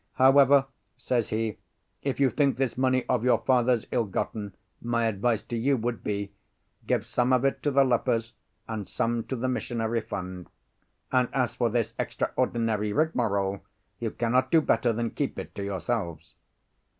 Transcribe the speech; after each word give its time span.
"However," 0.13 0.65
says 0.97 1.29
he, 1.29 1.59
"if 2.01 2.19
you 2.19 2.31
think 2.31 2.57
this 2.57 2.75
money 2.75 3.05
of 3.07 3.23
your 3.23 3.37
father's 3.37 3.85
ill 3.91 4.05
gotten, 4.05 4.55
my 4.81 5.05
advice 5.05 5.43
to 5.43 5.55
you 5.55 5.77
would 5.77 6.03
be, 6.03 6.31
give 6.87 7.05
some 7.05 7.31
of 7.31 7.45
it 7.45 7.61
to 7.61 7.69
the 7.69 7.83
lepers 7.83 8.33
and 8.67 8.87
some 8.89 9.23
to 9.25 9.35
the 9.35 9.47
missionary 9.47 10.01
fund. 10.01 10.49
And 11.11 11.29
as 11.33 11.53
for 11.53 11.69
this 11.69 11.93
extraordinary 11.99 12.91
rigmarole, 12.91 13.59
you 13.99 14.09
cannot 14.09 14.49
do 14.49 14.59
better 14.59 14.91
than 14.91 15.11
keep 15.11 15.37
it 15.37 15.53
to 15.53 15.63
yourselves." 15.63 16.33